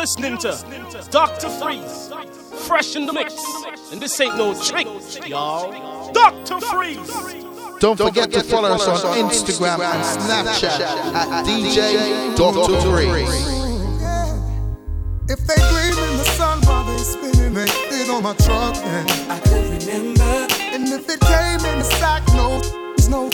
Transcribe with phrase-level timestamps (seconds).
[0.00, 0.56] listening to
[1.10, 1.50] Dr.
[1.50, 2.10] Freeze,
[2.66, 3.34] fresh in the mix.
[3.92, 4.86] And this ain't no trick,
[5.28, 6.10] y'all.
[6.12, 6.58] Dr.
[6.58, 7.06] Freeze.
[7.80, 12.80] Don't forget to follow us on Instagram and Snapchat at DJ Dr.
[12.80, 13.28] Freeze.
[15.28, 19.06] If they gleam in the sun while they spinning, they fit on my truck, then
[19.30, 20.46] I could remember.
[20.72, 22.58] And if it came in a sack, no,
[23.10, 23.28] no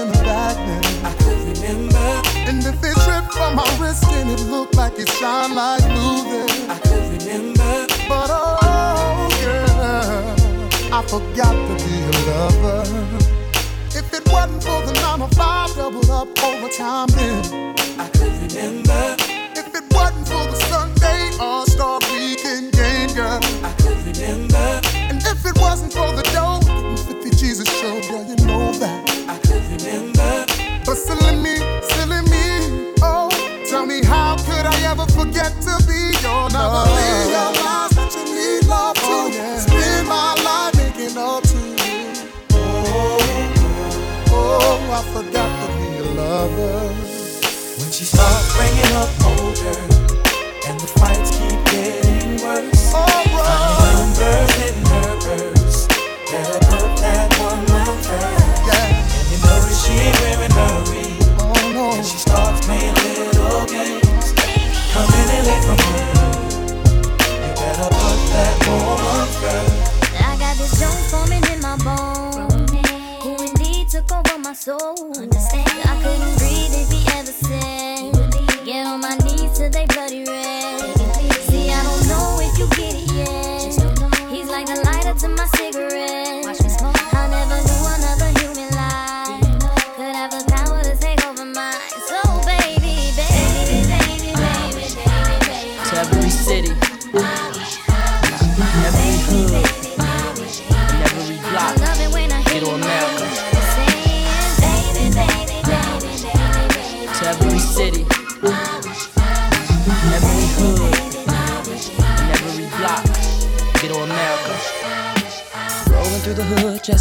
[0.00, 2.08] in the bag, then I could remember.
[2.48, 6.70] And if it dripped from my wrist, then it looked like it shine like then
[6.70, 7.86] I could remember.
[8.08, 12.82] But oh, yeah, I forgot to be a lover.
[13.92, 19.16] If it wasn't for the 9 to 5 doubled up overtime, then I could remember.
[19.60, 24.80] If it wasn't for the Sunday All Star Weekend game, girl, I could remember.
[24.94, 26.64] And if it wasn't for the dope,
[27.06, 28.39] 50 Jesus show, girl, you
[35.20, 36.88] forget to be your love?
[36.88, 39.04] Never realize that you need love too.
[39.04, 39.58] Oh, yeah.
[39.58, 42.00] Spend my life making up to you.
[42.52, 43.20] Oh,
[44.32, 46.78] oh, I forgot to be a lover.
[47.78, 49.76] When she starts bringing up older,
[50.68, 52.92] and the fights keep getting worse.
[52.94, 53.44] Oh, bro.
[53.44, 54.79] Finding numbers
[74.70, 75.39] soul.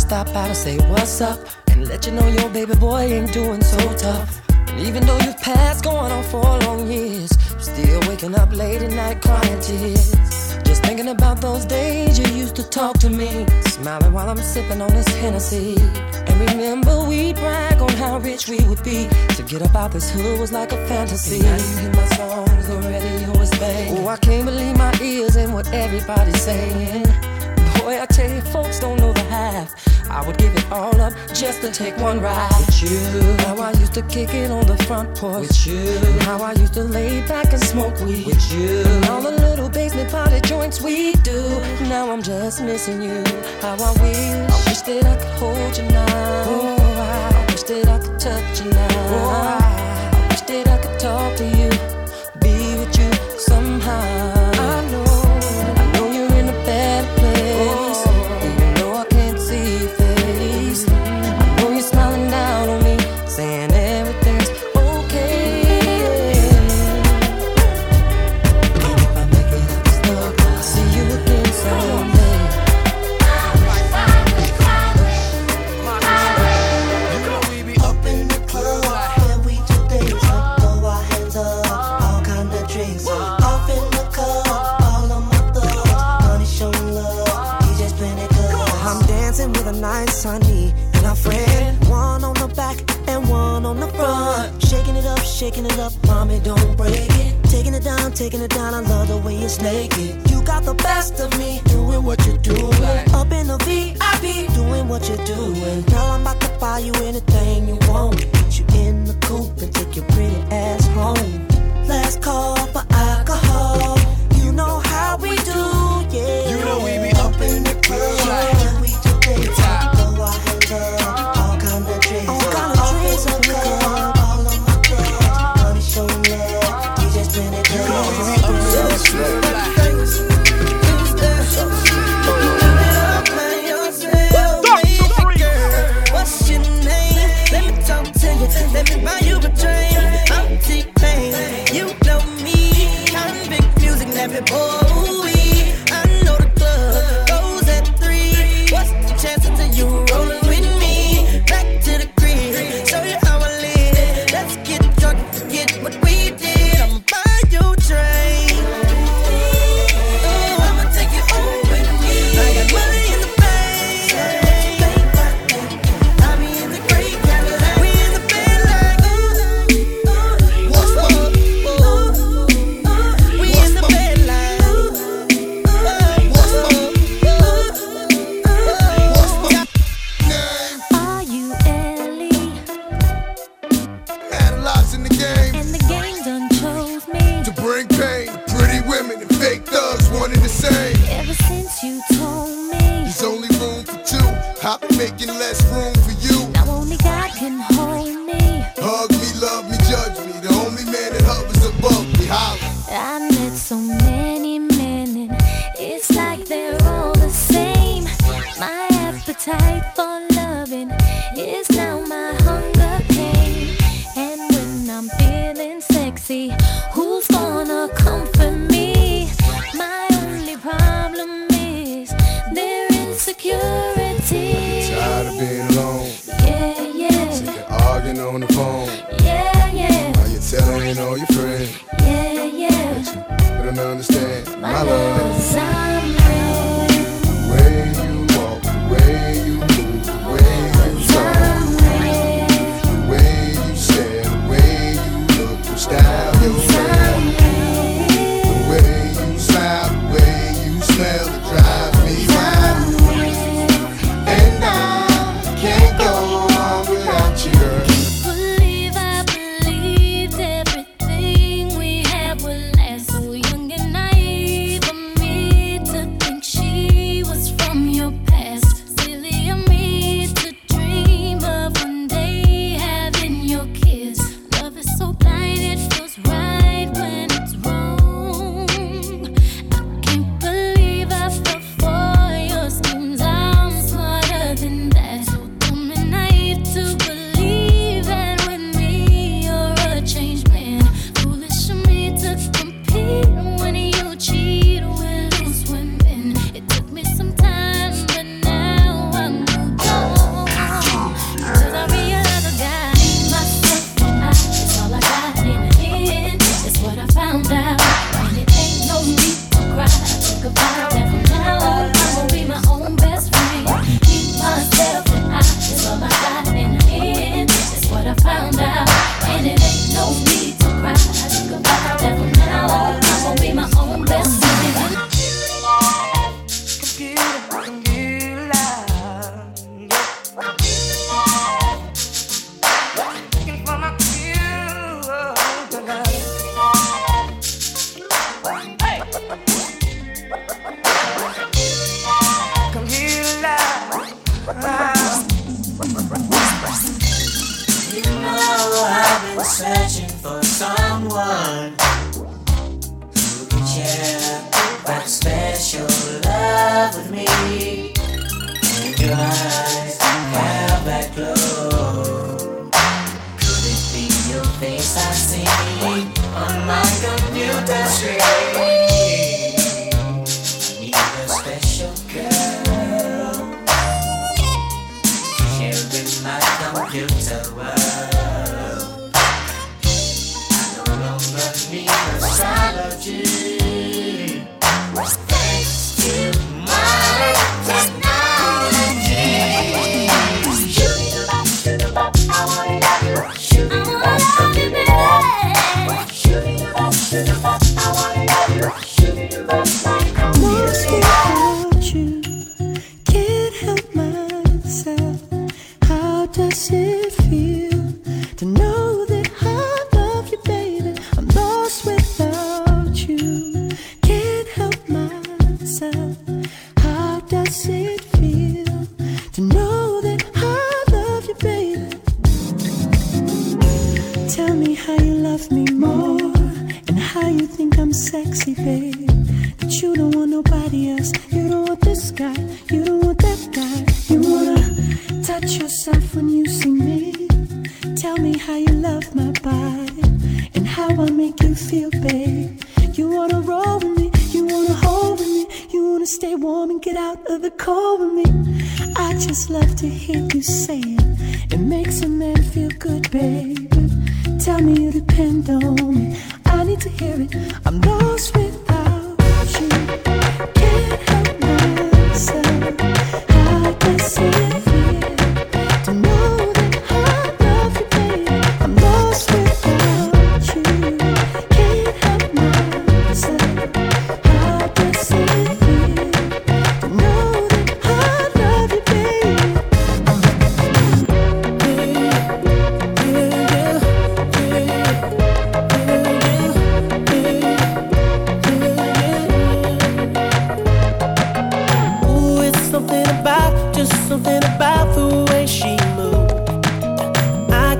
[0.09, 3.61] Stop out and say what's up, and let you know your baby boy ain't doing
[3.61, 4.41] so tough.
[4.69, 8.81] And even though you've passed going on for long years, I'm still waking up late
[8.81, 10.09] at night crying tears.
[10.63, 14.81] Just thinking about those days you used to talk to me, smiling while I'm sipping
[14.81, 15.77] on this Hennessy.
[16.25, 19.07] And remember we'd brag on how rich we would be.
[19.35, 21.45] To get up out this hood was like a fantasy.
[21.45, 23.99] And Now you hear my songs, the radio is banging.
[23.99, 27.03] Oh, I can't believe my ears and what everybody's saying.
[27.77, 29.88] Boy, I tell you, folks don't know the half.
[30.09, 32.97] I would give it all up just to take one ride with you.
[33.45, 35.97] How I used to kick it on the front porch with you.
[36.21, 38.81] How I used to lay back and smoke weed with you.
[38.85, 41.41] And all the little basement party joints we do.
[41.87, 43.23] Now I'm just missing you.
[43.61, 46.43] How I wish, I wish that I could hold you now.
[46.47, 48.87] Oh, I wish that I could touch you now.
[49.13, 51.58] Oh, I wish that I could talk to you,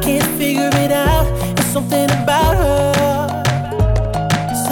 [0.10, 1.28] can't figure it out.
[1.60, 3.44] It's something about her.
[4.51, 4.66] It's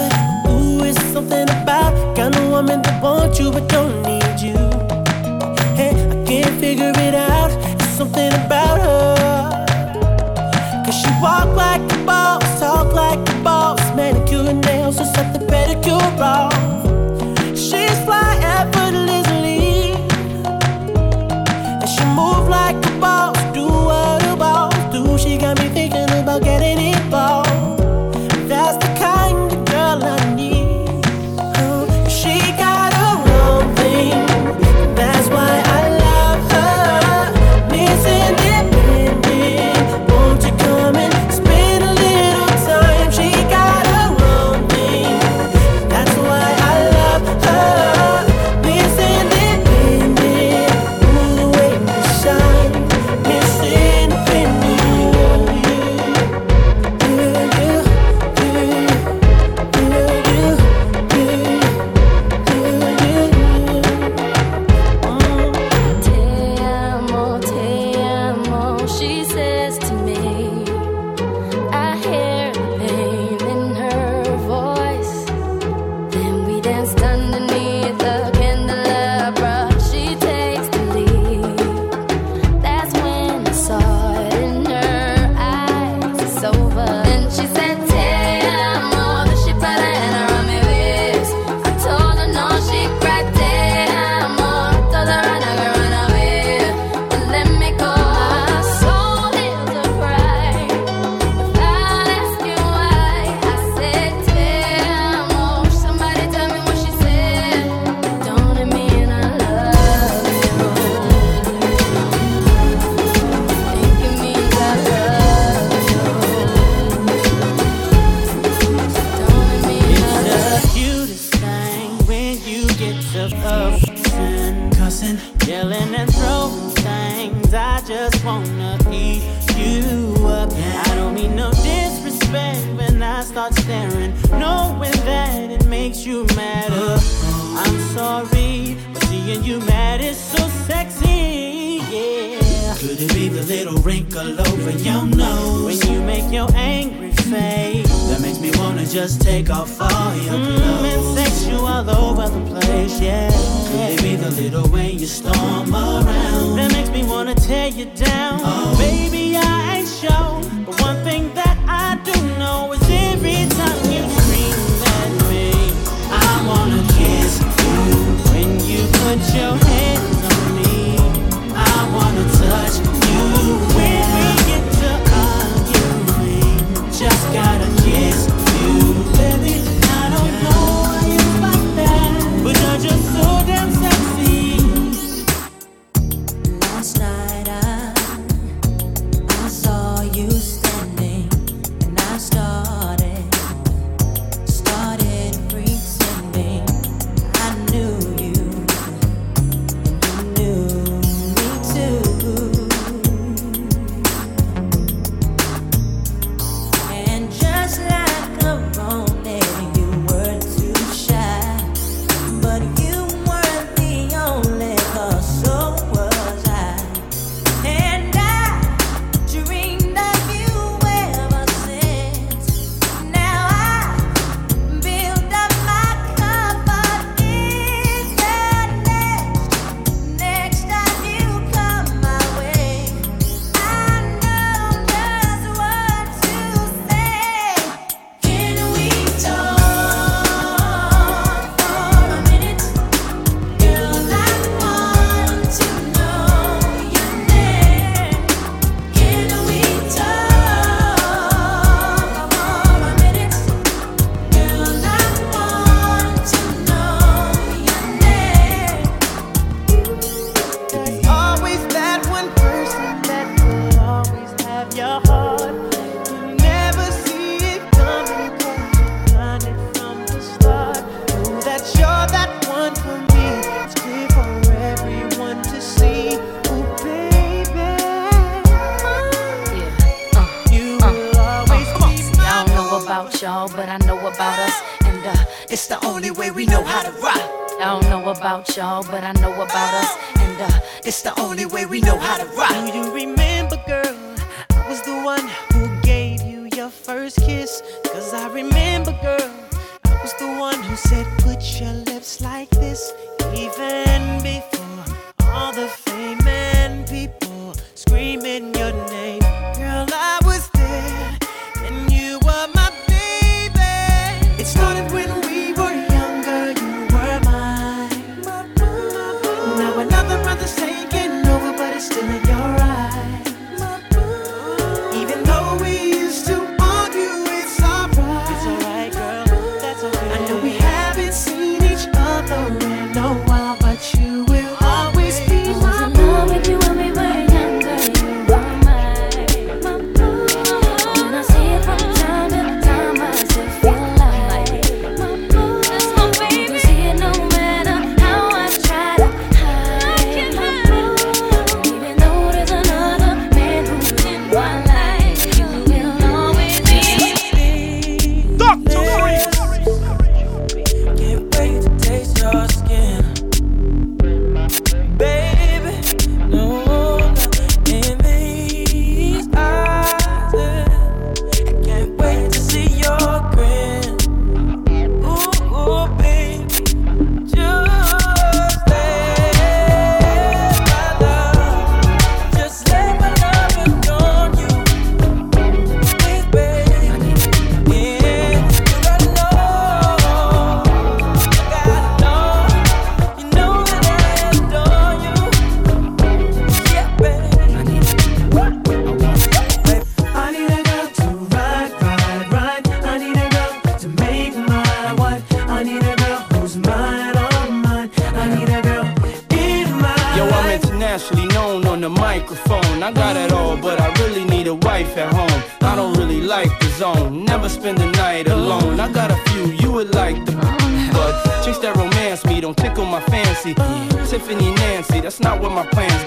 [0.50, 4.58] ooh, it's something about Got of woman that wants you but don't need you.
[5.78, 7.50] Hey, I can't figure it out.
[7.80, 9.14] It's something about her.
[10.84, 15.32] Cause she walk like a boss, talk like a boss, manicure and nails, just like
[15.32, 16.67] the pedicure wrong.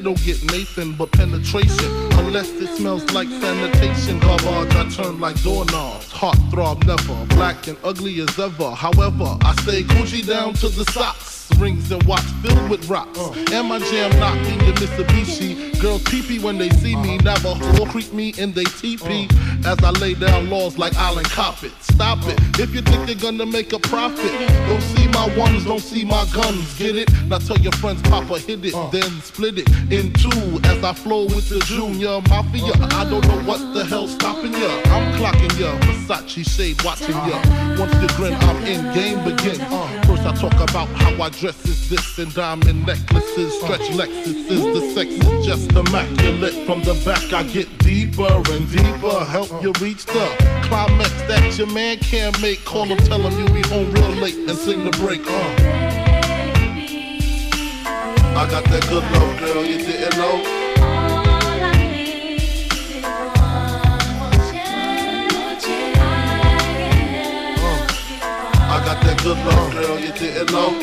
[0.00, 1.90] they don't get Nathan but penetration.
[2.12, 4.18] Unless it smells like sanitation.
[4.20, 6.10] Garbage, I turn like doorknobs.
[6.10, 8.70] Heart throb never, black and ugly as ever.
[8.70, 11.50] However, I stay Gucci down to the socks.
[11.58, 13.18] Rings and watch filled with rocks.
[13.18, 13.32] Uh.
[13.52, 15.78] And my jam knocking the Mitsubishi.
[15.80, 17.18] Girls pee when they see me.
[17.18, 17.36] Uh-huh.
[17.36, 19.28] Never will creep me in they teepee.
[19.64, 19.72] Uh.
[19.72, 21.72] As I lay down laws like Island Coppet.
[21.82, 22.38] Stop it.
[22.58, 24.32] If you think you're gonna make a profit,
[24.68, 26.78] don't see my ones, don't see my guns.
[26.78, 27.08] Get it?
[27.26, 28.88] Now tell your friends Papa hit it, uh.
[28.88, 30.60] then split it in two.
[30.64, 32.72] As I flow with the Junior Mafia.
[32.72, 32.88] Uh.
[32.92, 34.70] I don't know what the hell's stopping ya.
[34.86, 35.78] I'm clocking ya.
[35.80, 37.36] Versace shade watching ya.
[37.36, 37.76] Uh.
[37.80, 38.80] Once you grin, I'm in.
[38.94, 39.60] Game begin.
[40.06, 43.52] First I talk about how I dress is this and diamond necklaces.
[43.60, 46.66] Stretch Lexus is the sex is just immaculate.
[46.66, 49.24] From the back I get deeper and deeper.
[49.24, 50.24] Help you reach the
[50.64, 52.64] climax that your man can't make.
[52.64, 55.09] Call him, tell him you'll be home real late and sing the break.
[55.10, 55.16] Uh.
[58.36, 60.36] I got that good love, girl, you didn't know.
[60.78, 61.26] All
[68.70, 70.78] I got that good love, girl, you didn't know.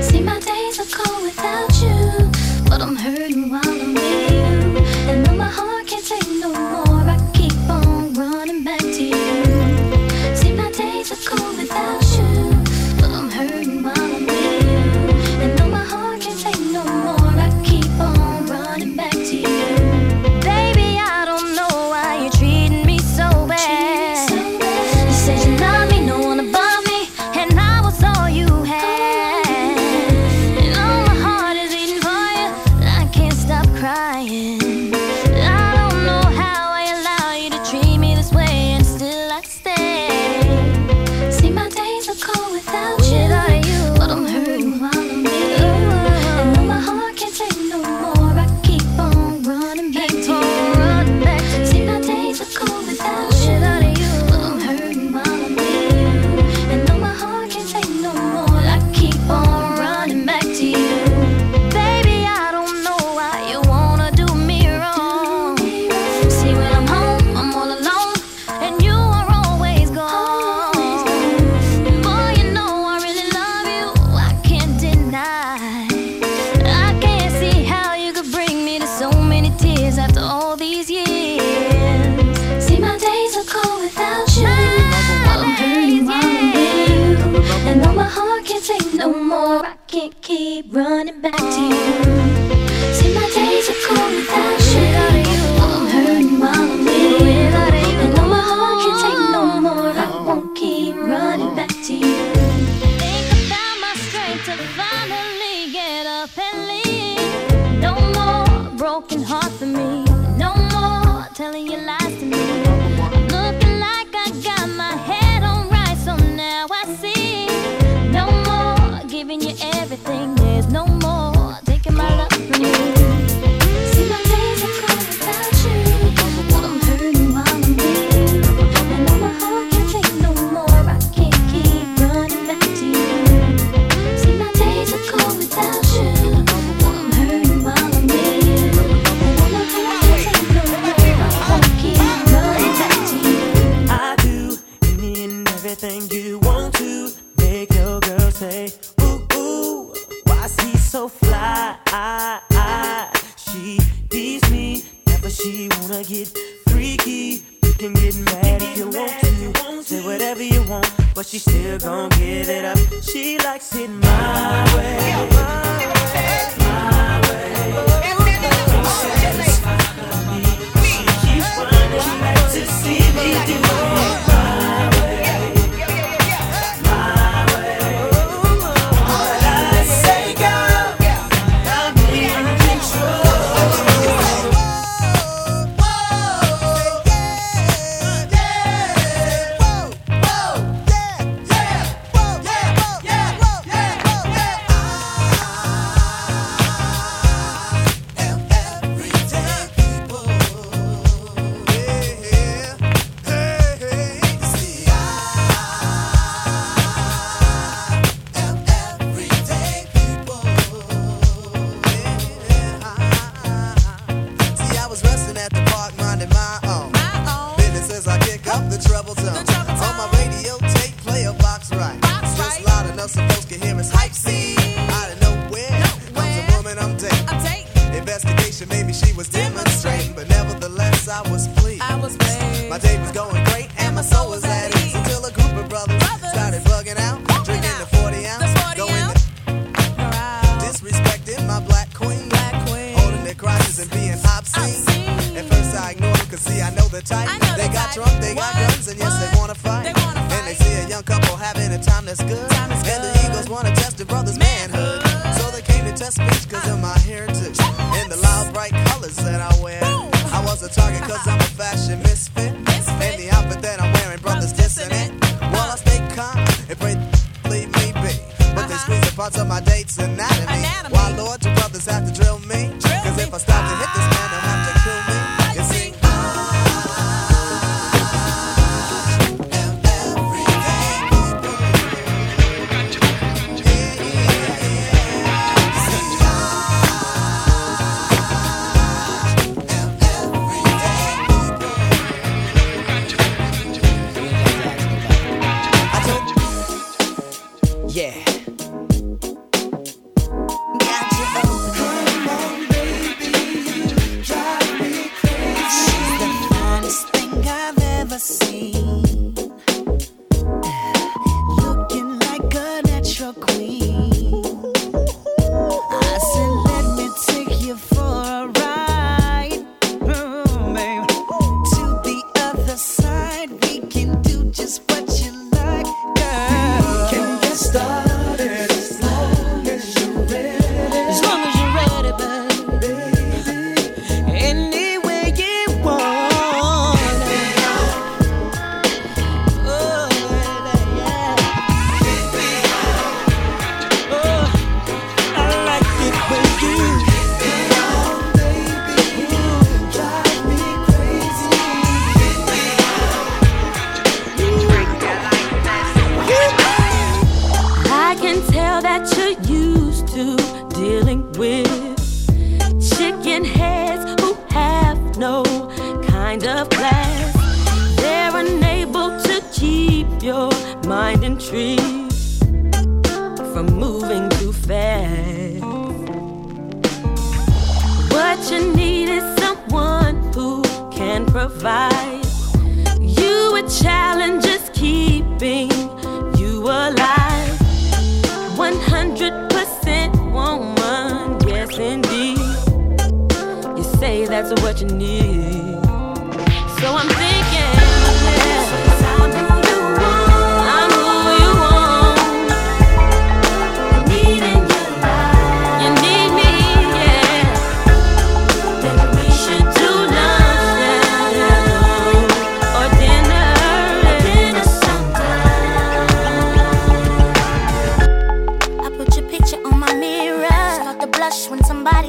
[0.00, 2.30] See, my days are cold without you,
[2.68, 3.39] but I'm hurting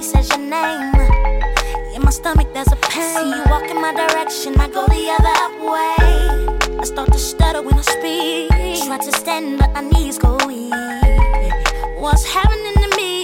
[0.02, 0.96] says your name.
[1.94, 3.16] In my stomach, there's a pain.
[3.16, 5.40] See you walk in my direction, I go the other
[5.72, 6.80] way.
[6.80, 8.50] I start to stutter when I speak.
[8.86, 10.74] Try to stand, but my knees go weak.
[11.98, 13.24] What's happening to me?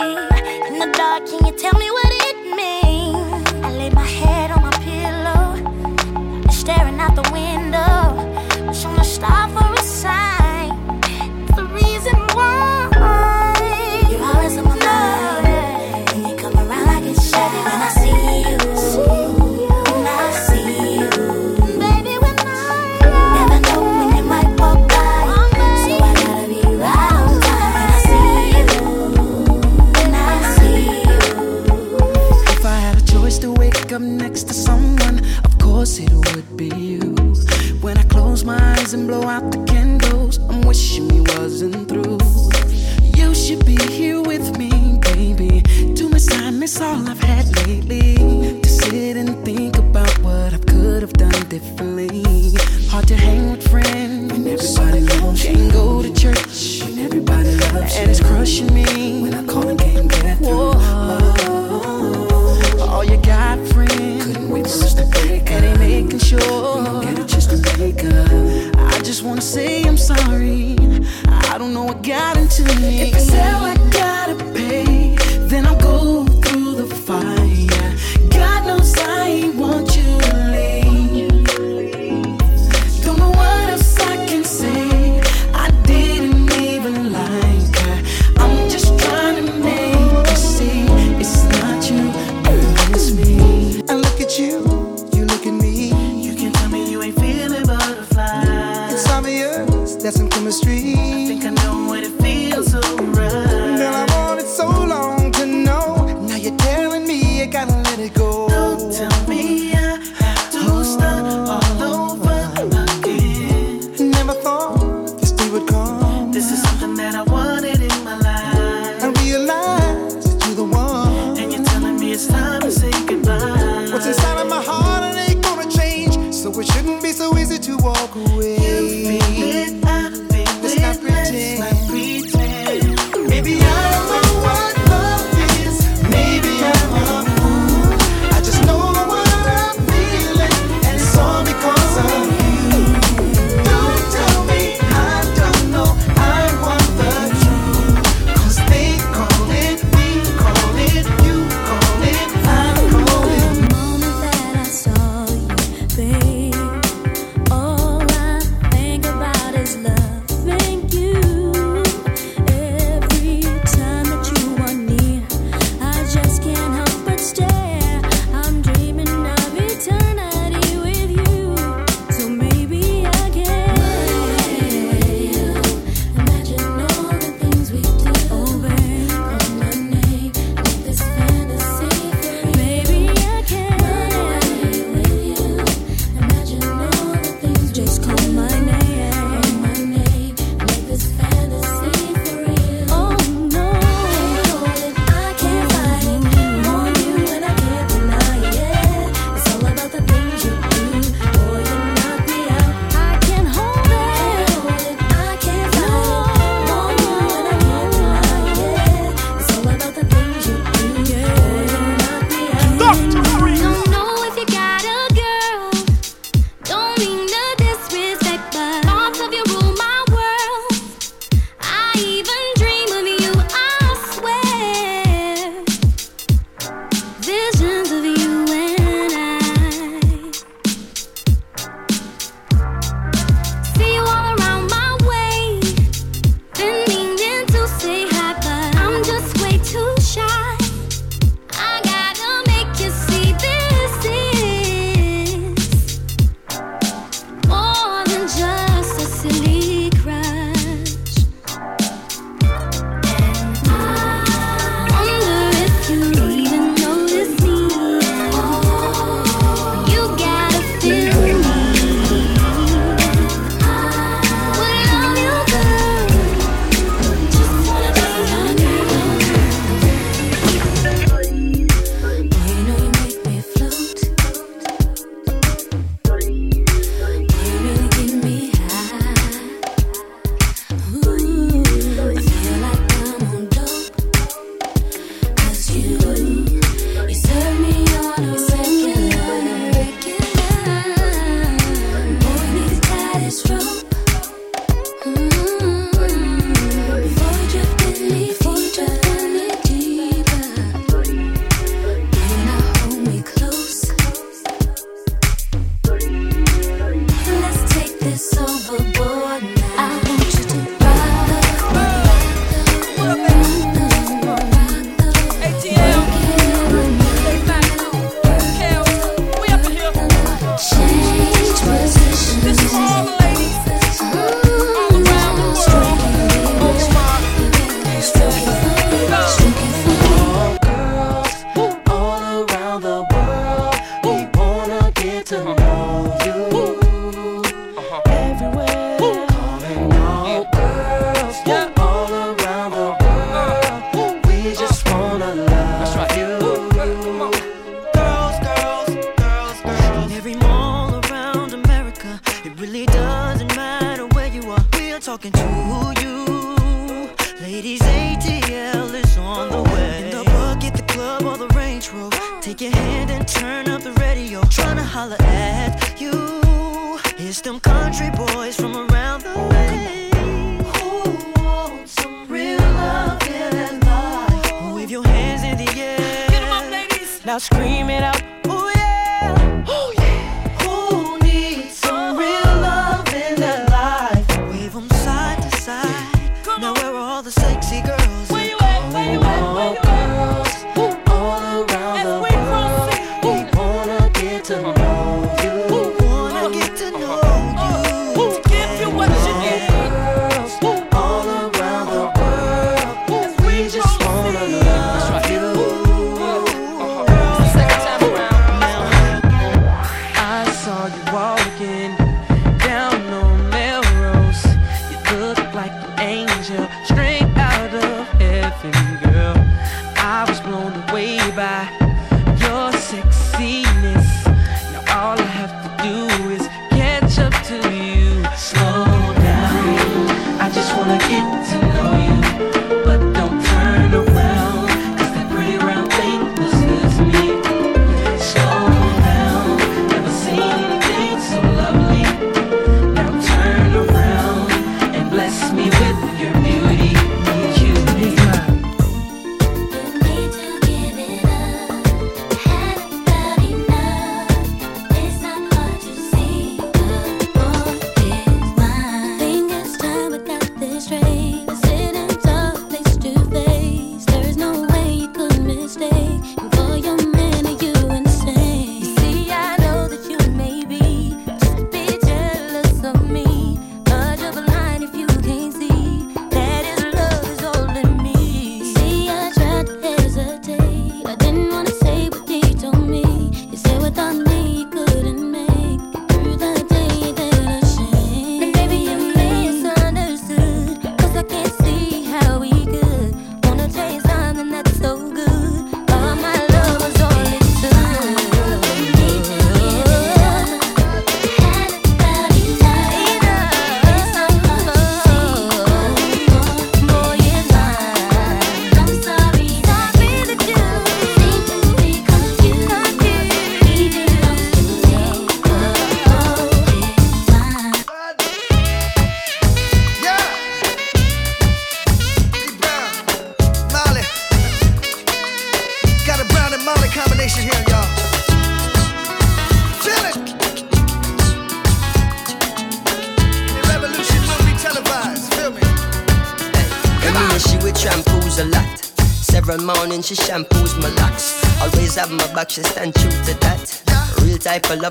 [0.68, 3.54] In the dark, can you tell me what it means?
[3.66, 7.97] I lay my head on my pillow, staring out the window.
[51.60, 52.27] differently.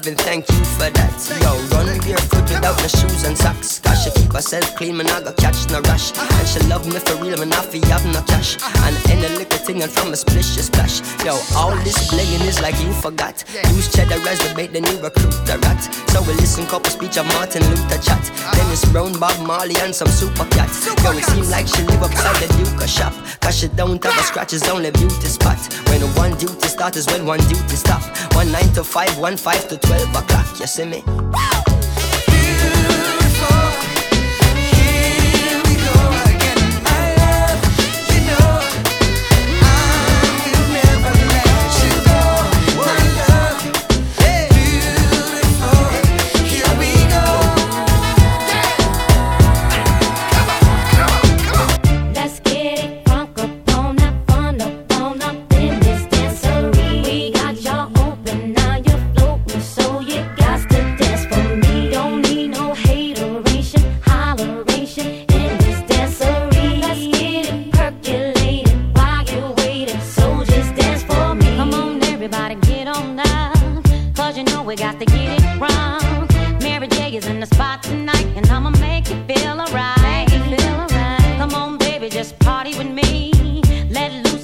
[0.04, 1.16] and thank you for that.
[1.40, 3.80] Yo, run barefoot without no shoes and socks.
[3.80, 6.12] Cause she keep herself clean, man, I got catch no rush.
[6.12, 8.60] And she love me for real, man, I feel have no cash.
[8.84, 11.00] And any little thing and from a splish, to splash.
[11.24, 13.42] Yo, all this blinging is like you forgot.
[13.72, 15.80] Use cheddar as the bait, then you recruit the rat.
[16.12, 18.20] So we listen, couple speech of Martin Luther chat.
[18.52, 20.84] Then it's Brown, Bob Marley, and some super cats.
[21.02, 23.14] Yo, it seem like she live upside the Duke shop.
[23.40, 25.56] Cause she don't have a scratch, only beauty spot
[26.94, 28.02] is when one duty stop.
[28.34, 30.60] One nine to five, one five to twelve o'clock.
[30.60, 31.02] You see me?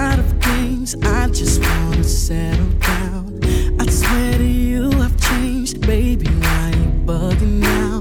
[0.00, 3.24] side of things, I just wanna settle down.
[3.78, 6.28] I swear to you, I've changed, baby.
[6.44, 7.98] Why you bugging now?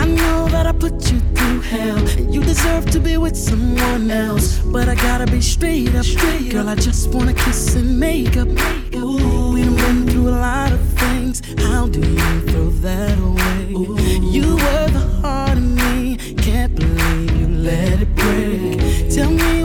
[0.00, 4.10] I know that I put you through hell, and you deserve to be with someone
[4.10, 4.46] else.
[4.74, 6.68] But I gotta be straight up, straight girl.
[6.74, 8.48] I just wanna kiss and make up.
[8.94, 11.36] Ooh, We've been through a lot of things.
[11.66, 13.62] How do you throw that away?
[13.80, 13.96] Ooh.
[14.36, 16.16] You were the heart of me.
[16.46, 19.10] Can't believe you let it break.
[19.16, 19.63] Tell me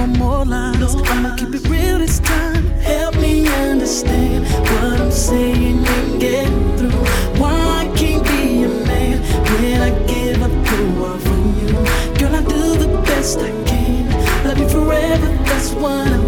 [0.00, 0.94] no more lines.
[0.94, 2.66] No I'ma keep it real this time.
[2.80, 6.48] Help me understand what I'm saying and get
[6.78, 7.04] through.
[7.40, 11.72] Why I can't be a man when I give up the world for you?
[12.18, 14.04] Girl, I do the best I can.
[14.46, 16.19] Love you forever, that's what I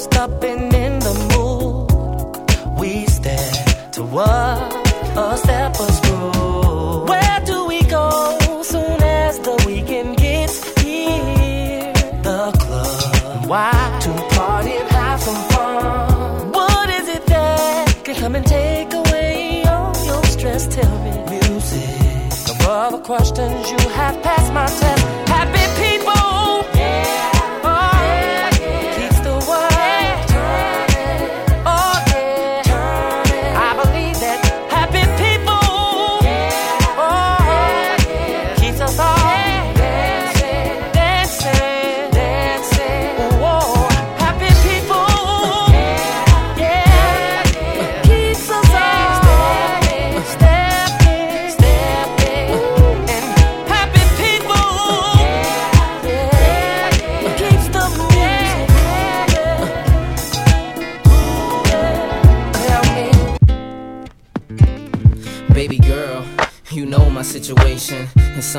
[0.00, 2.78] dressed up and in the mood.
[2.78, 4.79] We stare to what?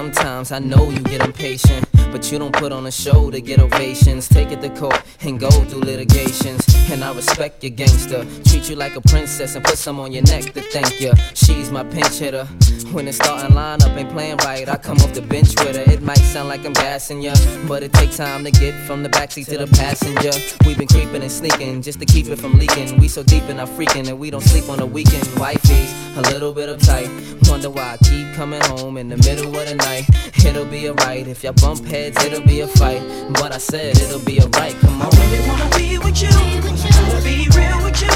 [0.02, 3.60] Sometimes I know you get impatient, but you don't put on a show to get
[3.60, 4.28] ovations.
[4.28, 6.66] Take it to court and go through litigations.
[6.90, 8.26] And I respect your gangster.
[8.46, 11.14] Treat you like a princess and put some on your neck to thank you.
[11.36, 12.48] She's my pinch hitter.
[12.92, 15.90] When the starting lineup ain't playing right, I come off the bench with her.
[15.90, 17.34] It might sound like I'm gassing ya,
[17.66, 20.32] but it takes time to get from the backseat to the passenger.
[20.66, 23.00] We've been creeping and sneaking just to keep it from leaking.
[23.00, 25.24] We so deep in our freaking that we don't sleep on the weekend.
[25.40, 27.08] Wifey's a little bit uptight.
[27.50, 30.06] Wonder why I keep coming home in the middle of the night.
[30.46, 33.02] It'll be alright if y'all bump heads, it'll be a fight.
[33.34, 34.76] But I said it'll be alright.
[34.82, 35.08] Come on.
[35.14, 36.30] I really wanna be with you.
[36.30, 38.10] Wanna be real with you.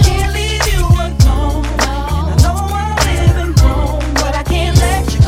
[0.00, 1.83] Can't leave you alone.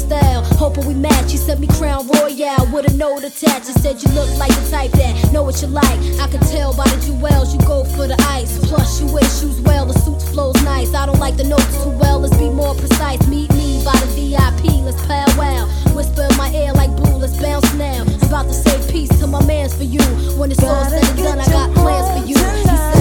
[0.00, 0.42] style.
[0.56, 1.32] Hoping we match.
[1.32, 3.68] You sent me Crown Royal with a note attached.
[3.68, 5.98] You said you look like the type that know what you like.
[6.18, 8.58] I can tell by the jewels you go for the ice.
[8.66, 10.94] Plus you wear shoes well, the suit flows nice.
[10.94, 12.20] I don't like the notes too well.
[12.20, 13.20] Let's be more precise.
[13.28, 14.82] Meet me by the VIP.
[14.84, 15.68] Let's powwow.
[15.94, 17.16] Whisper in my ear like blue.
[17.16, 18.02] Let's bounce now.
[18.02, 20.02] I'm about to say peace to my man's for you.
[20.38, 22.99] When it's all said and done, I got plans for you.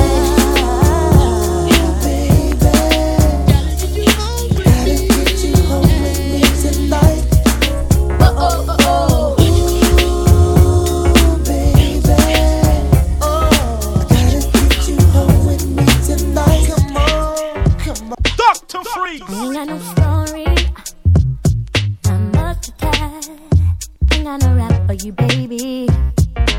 [19.59, 20.45] got no story.
[22.05, 23.21] Not much to tell.
[24.13, 25.89] Ain't got no rap for you, baby.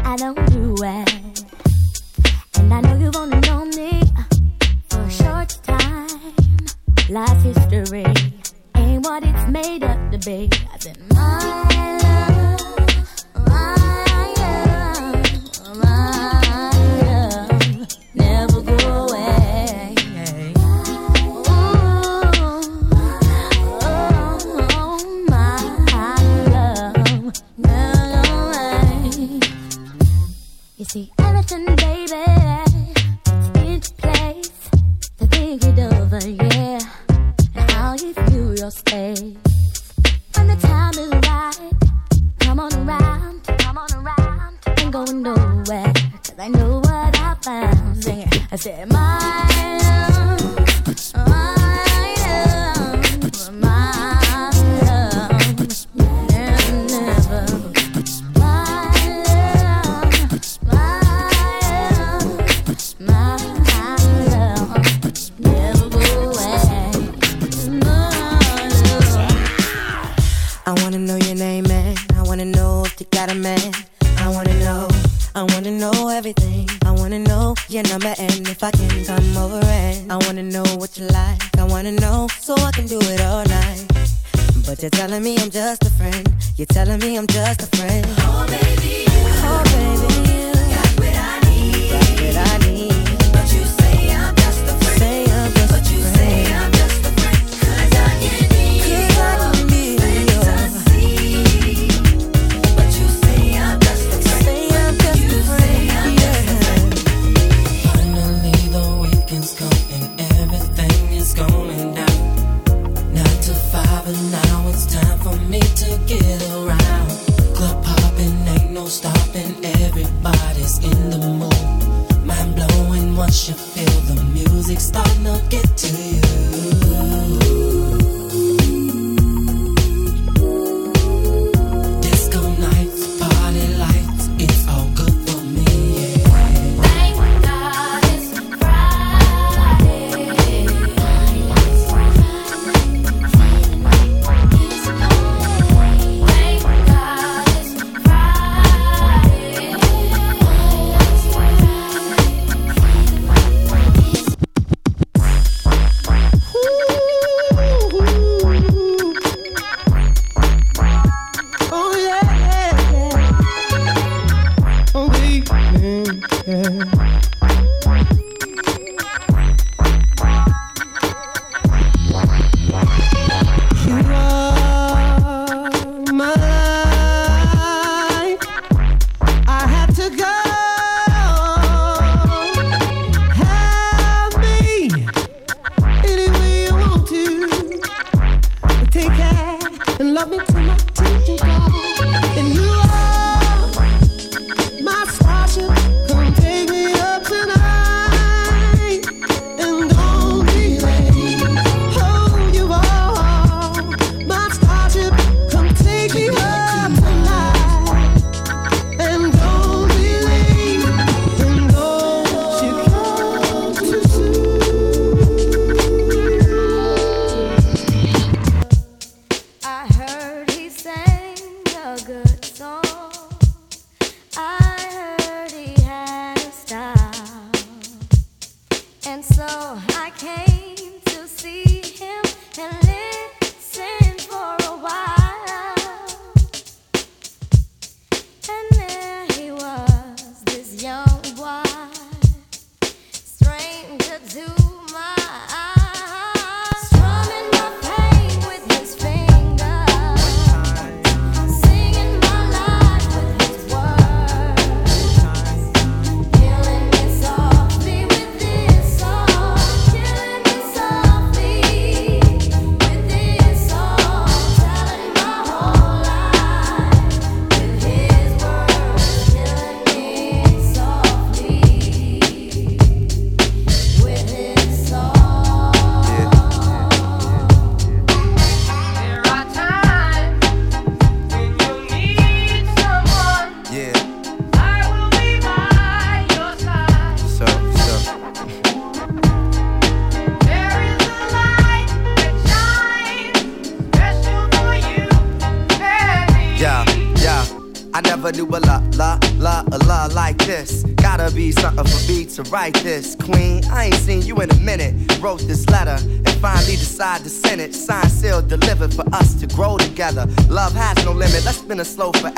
[0.05, 1.43] I don't do it.
[2.59, 4.03] And I know you've only know me
[4.91, 6.09] for a short time.
[7.09, 8.05] Life's history
[8.77, 10.51] ain't what it's made up to be.
[10.71, 12.00] I've been my
[30.91, 31.80] see everything.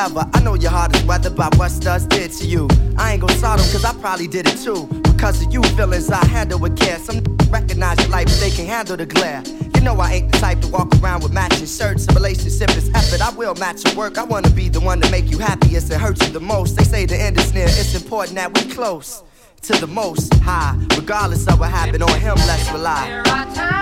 [0.05, 2.67] I know your heart is weathered by what studs did to you.
[2.99, 4.89] I ain't gon' saw them cause I probably did it too.
[5.05, 6.99] Because of you, feelings I handle with care.
[6.99, 9.45] Some recognize your life, but they can handle the glare.
[9.77, 12.09] You know I ain't the type to walk around with matching shirts.
[12.09, 13.21] A relationship is effort.
[13.23, 14.19] I will match your work.
[14.19, 16.77] I wanna be the one to make you happiest and hurt you the most.
[16.77, 17.67] They say the end is near.
[17.67, 19.23] It's important that we close
[19.63, 22.35] to the most high, regardless of what happened on him.
[22.35, 23.82] Let's rely.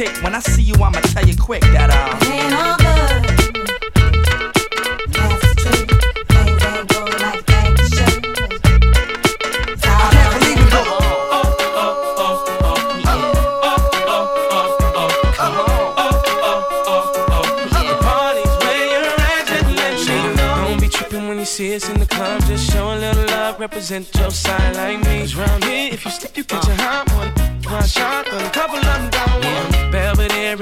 [0.00, 0.22] chick.
[0.22, 1.96] When I see you, I'ma tell you quick that uh.
[2.32, 3.20] Ain't all good.
[5.12, 5.90] That's like.
[9.82, 10.86] I can't believe Oh
[11.36, 12.34] oh oh oh.
[13.06, 13.18] Oh
[13.50, 14.28] oh oh
[14.96, 15.10] oh.
[15.38, 16.16] Oh oh
[16.86, 17.06] oh
[20.62, 22.40] oh be tripping when you see us in the club.
[22.46, 25.20] Just show little love, represent your side like me.
[25.20, 27.50] Cause round here, if you slip, you catch a hot one.
[27.70, 28.99] One shot, a couple of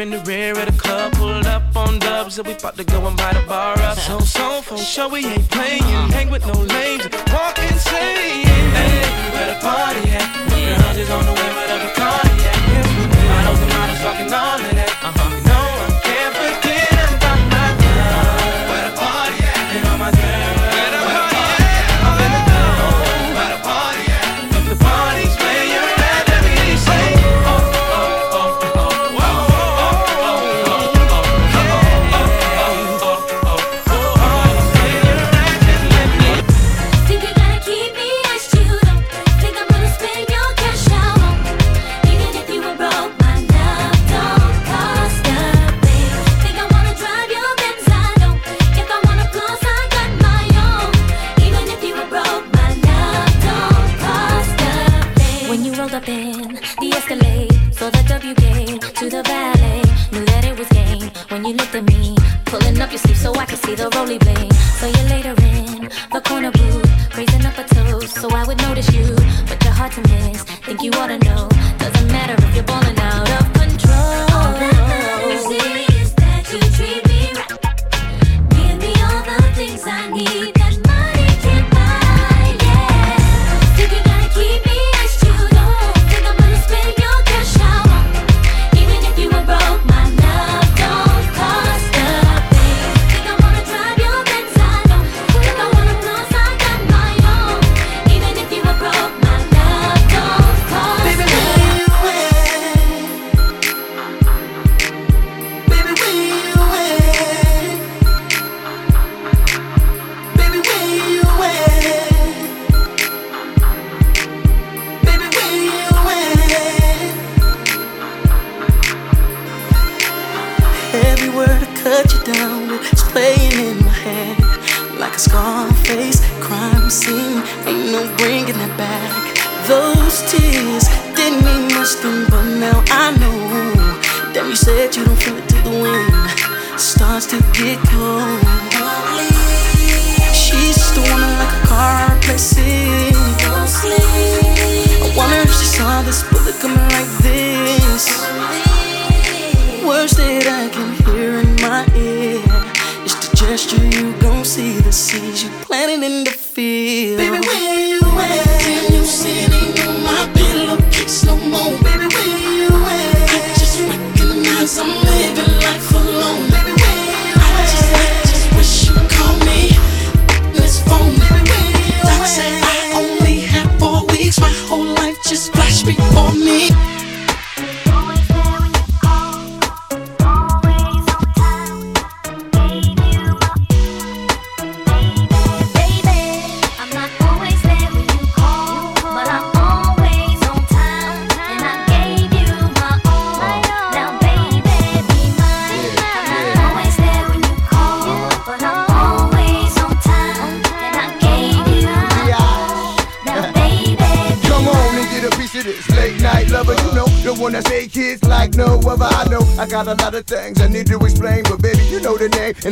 [0.00, 3.06] in the rear of the club, pulled up on dubs, and we about to go
[3.06, 3.98] and buy the bar up.
[3.98, 8.46] So, so, for sure we ain't playing, hang with no lames, walk insane.
[8.78, 9.02] Hey,
[9.32, 10.50] where the party at?
[10.50, 11.02] The yeah.
[11.02, 12.58] is on the way, where the Bacardi at?
[12.68, 13.42] Yeah.
[13.42, 14.98] Models and models rocking all of that.
[15.02, 15.37] Uh-huh.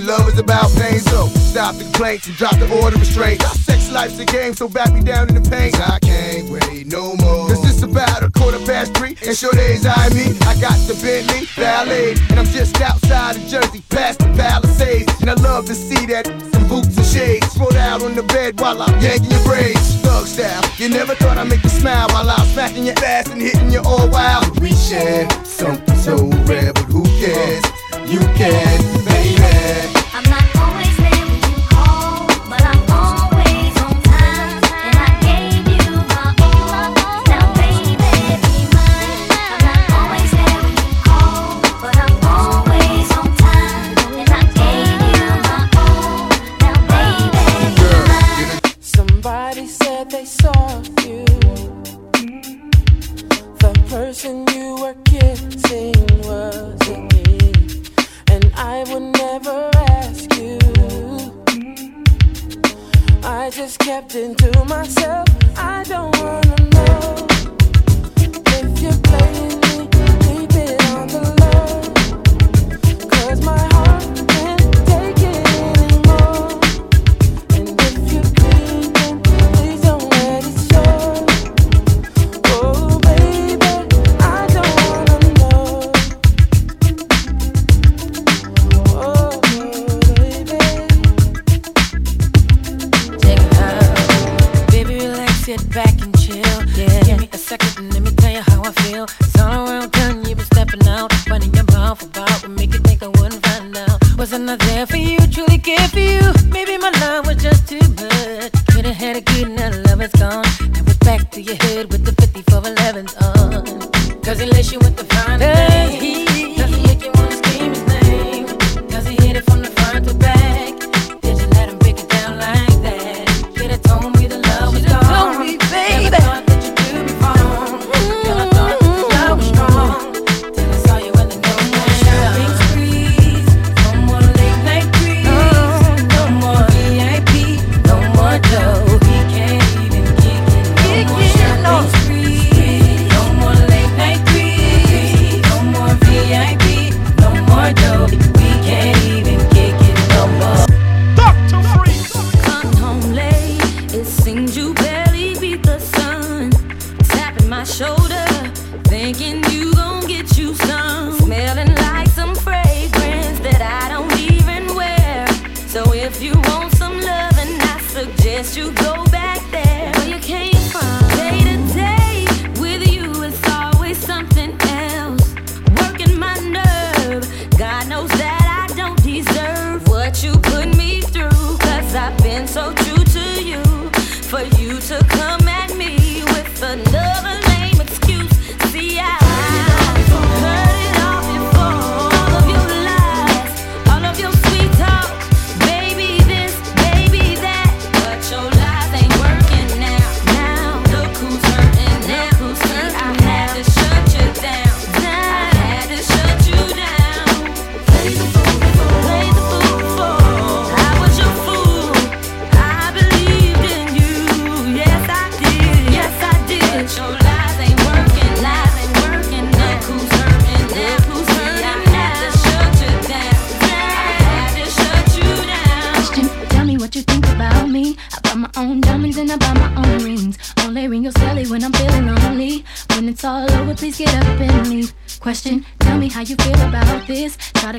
[0.07, 3.43] love is about pain, so stop the complaints and drop the order of straight.
[3.43, 5.75] Sex life's a game, so back me down in the pain.
[5.75, 7.49] I can't wait no more.
[7.49, 10.39] Cause it's about a quarter past three, and sure days I me.
[10.47, 15.13] I got the Bentley Ballet, and I'm just outside of Jersey, past the Palisades.
[15.21, 18.61] And I love to see that some boots and shades Rolled out on the bed
[18.61, 19.97] while I'm yanking your braids.
[20.07, 23.43] Thug style, you never thought I'd make you smile while I'm smacking your ass and
[23.43, 24.61] hitting you all wild.
[24.61, 26.17] We share something so
[26.47, 27.65] rare, but who cares?
[28.07, 29.96] You can, baby.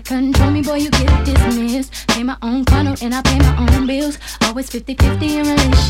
[0.07, 2.07] Control me, boy, you get dismissed.
[2.07, 4.17] Pay my own condo and I pay my own bills.
[4.43, 5.86] Always 50 50 in relation.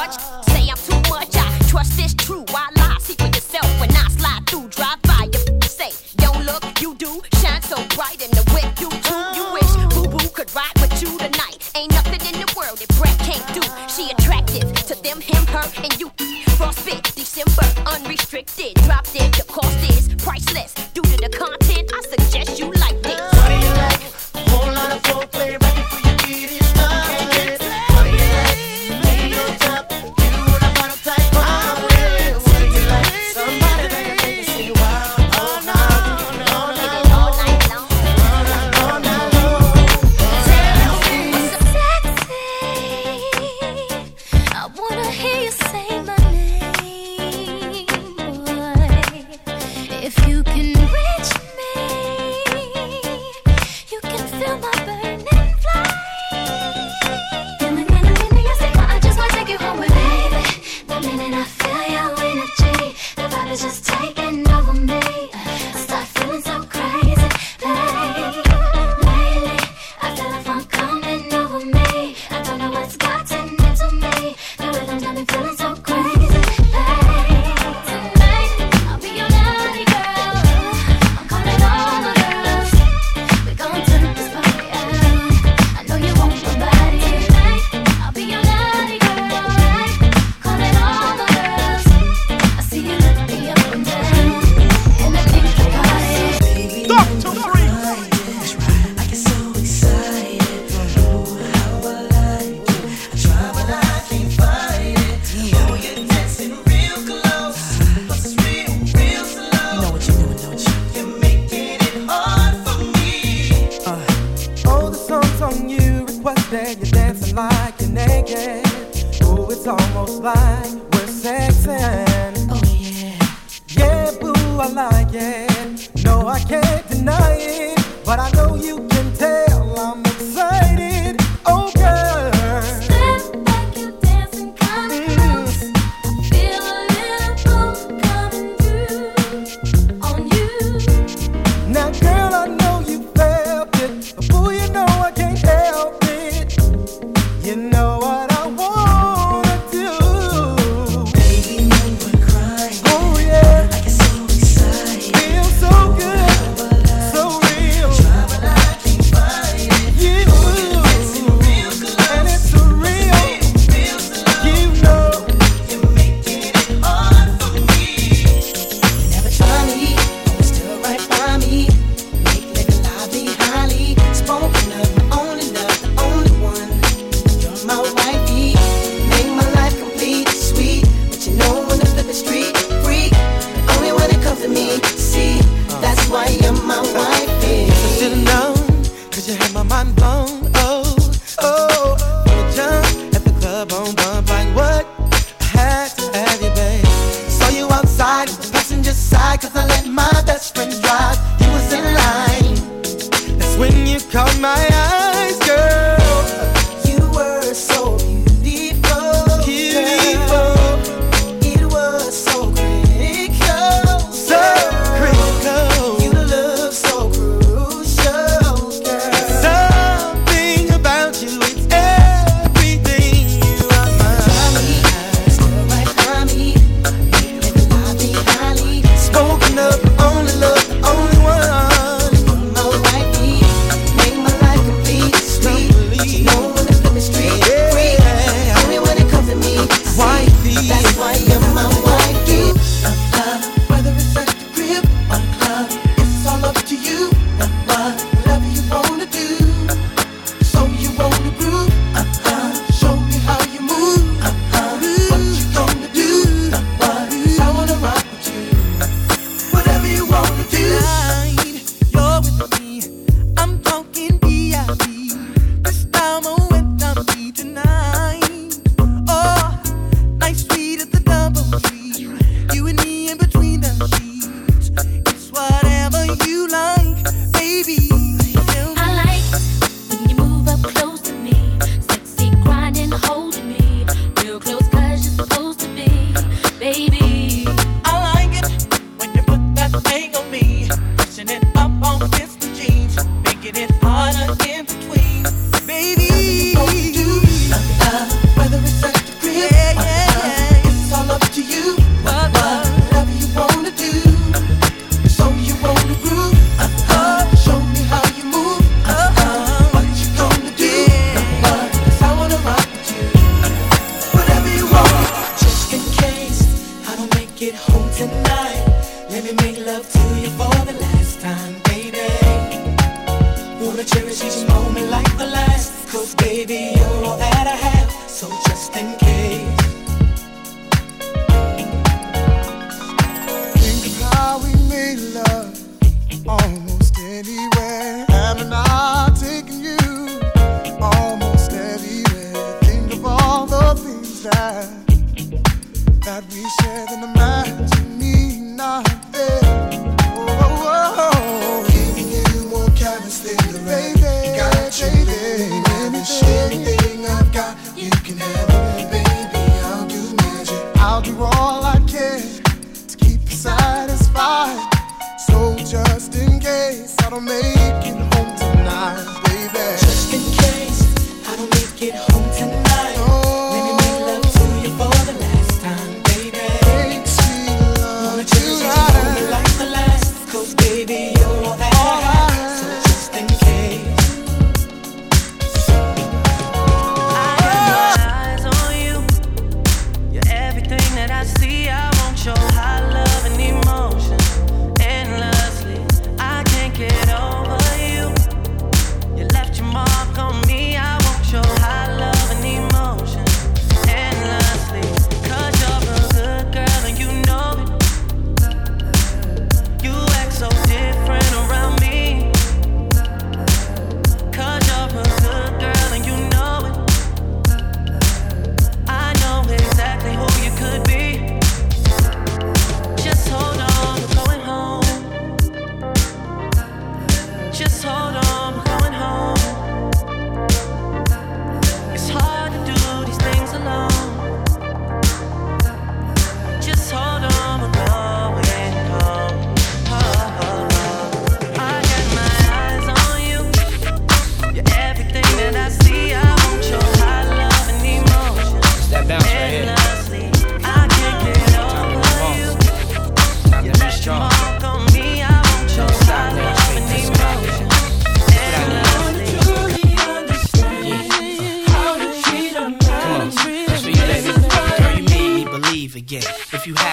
[0.00, 0.39] Touched.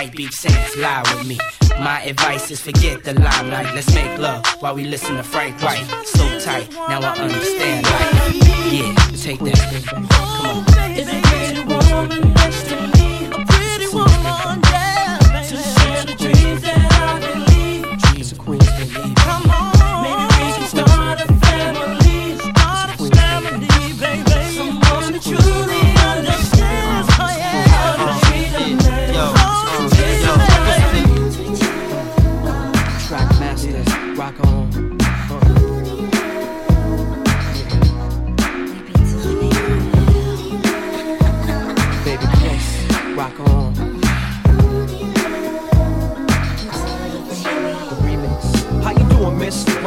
[0.00, 1.38] White beach saints lie with me.
[1.78, 3.74] My advice is forget the limelight.
[3.74, 5.84] Let's make love while we listen to Frank White.
[6.06, 8.72] So tight, now I understand life.
[8.72, 9.84] Yeah, take that.
[9.90, 10.70] Come on.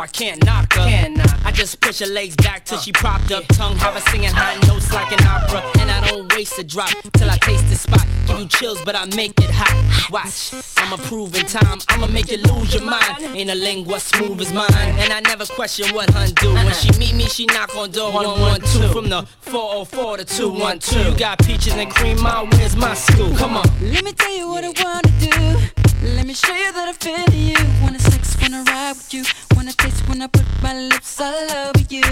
[0.00, 0.84] I can't knock her.
[0.84, 1.44] Cannot.
[1.44, 3.42] I just push her legs back till uh, she propped up.
[3.42, 3.56] Yeah.
[3.56, 5.62] Tongue have her singing high notes like an opera.
[5.80, 8.06] And I don't waste a drop till I taste the spot.
[8.26, 10.10] Give you chills, but I make it hot.
[10.12, 11.78] Watch, I'm a proven time.
[11.88, 13.22] I'ma make you lose your mind.
[13.34, 14.66] Ain't a lingua smooth as mine.
[14.72, 16.54] And I never question what hun do.
[16.54, 18.92] When she meet me, she knock on door 112.
[18.92, 21.06] From the 404 to 212.
[21.12, 23.34] You got peaches and cream, my where's my school?
[23.36, 23.64] Come on.
[23.80, 25.87] Let me tell you what I wanna do.
[26.02, 27.56] Let me show you that I feel you.
[27.82, 29.24] Wanna sex, wanna ride with you.
[29.56, 32.02] Wanna taste when I put my lips all over you.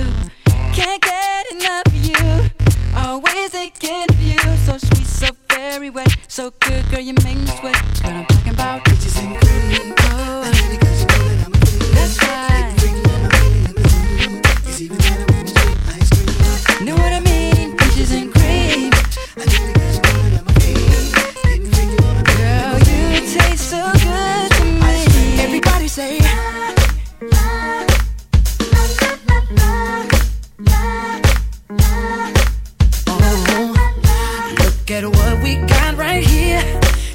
[0.74, 2.50] Can't get enough of you.
[2.96, 4.38] Always thinking of you.
[4.66, 6.16] So sweet, so very wet.
[6.26, 7.76] So good, girl, you make me sweat.
[8.02, 8.84] What I'm talking about.
[8.84, 10.05] Bitches and cream.
[25.96, 26.18] say.
[26.18, 26.74] Uh-huh.
[34.62, 36.62] Look at what we got right here.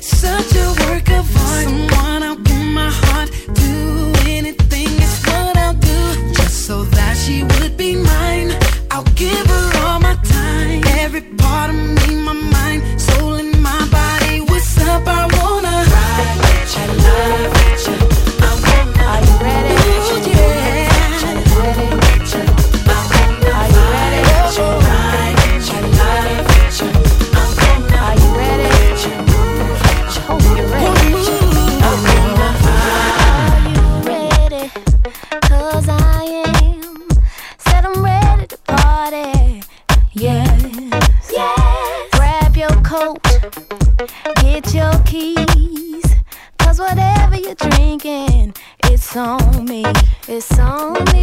[0.01, 1.63] Such a work of art.
[1.63, 3.29] Someone I'll give my heart
[3.59, 3.71] to.
[4.37, 5.99] Anything is what I'll do.
[6.33, 8.49] Just so that she would be mine.
[8.89, 10.81] I'll give her all my time.
[11.03, 12.33] Every part of me, my
[42.91, 43.23] coat,
[44.41, 46.03] get your keys.
[46.59, 48.53] Cause whatever you're drinking,
[48.83, 49.85] it's on me,
[50.27, 51.20] it's on me.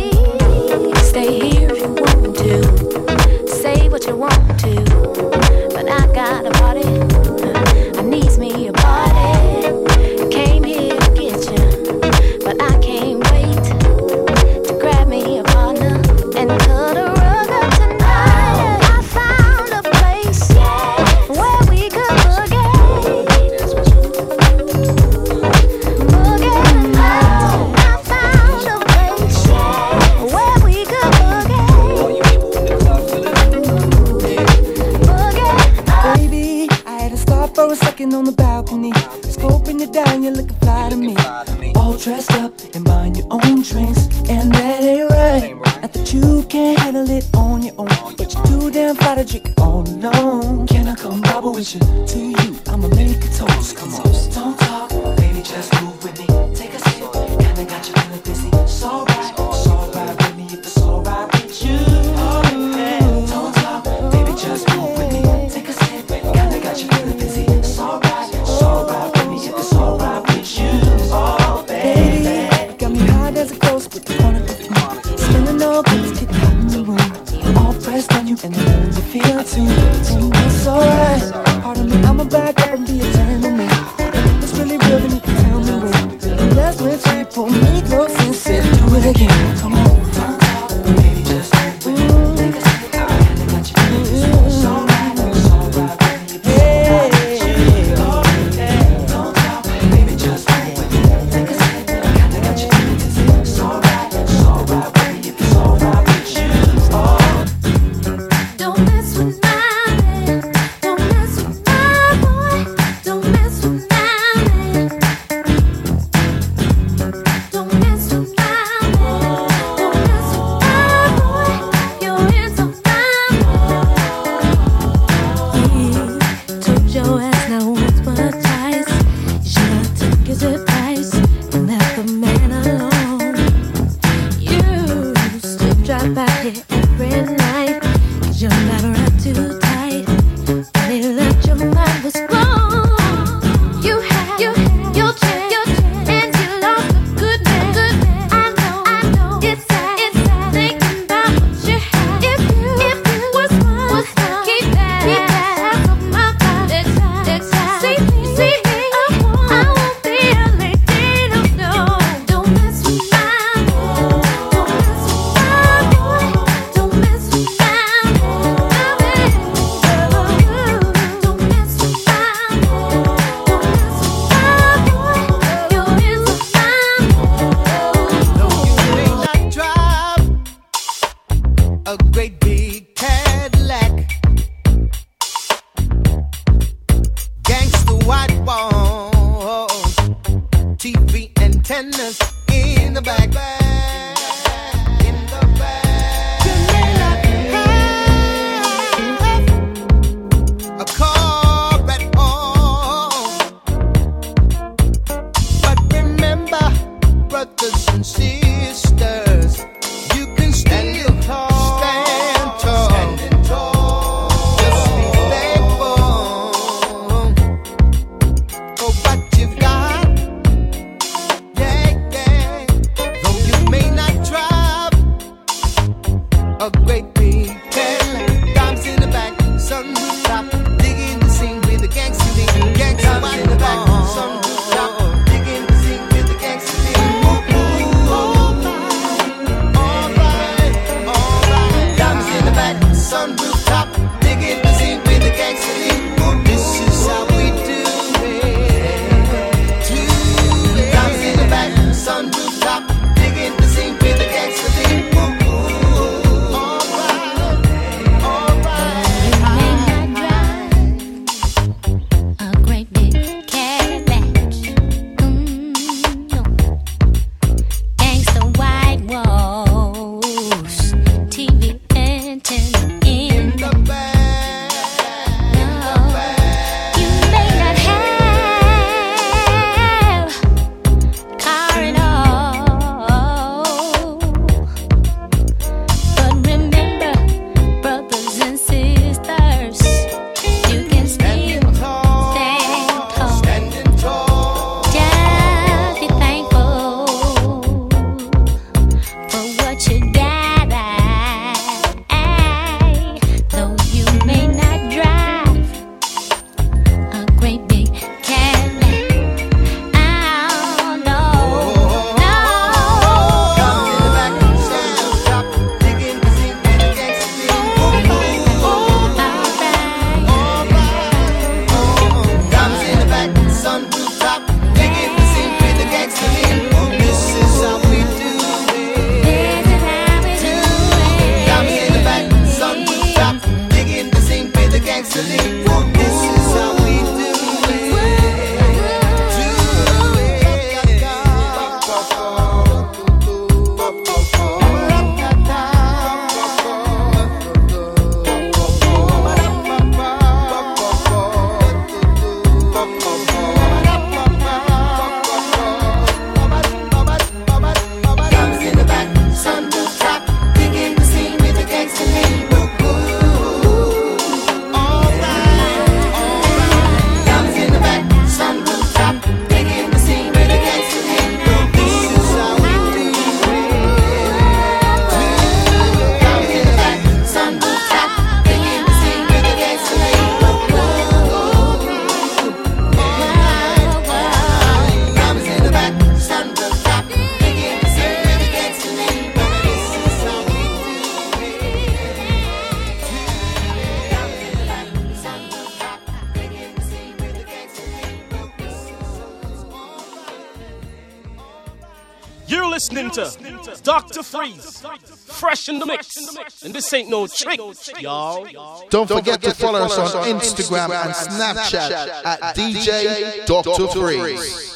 [404.18, 404.36] Dr.
[404.36, 404.82] Freeze,
[405.26, 406.16] fresh in the mix.
[406.64, 407.60] And this ain't no trick,
[408.00, 408.88] y'all.
[408.90, 413.86] Don't forget to follow us on Instagram and Snapchat at DJ Dr.
[413.88, 414.67] Freeze.